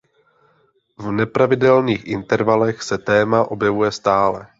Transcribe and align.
V 0.97 1.11
nepravidelných 1.11 2.05
intervalech 2.07 2.81
se 2.81 2.97
téma 2.97 3.43
objevuje 3.51 3.91
stále. 3.91 4.47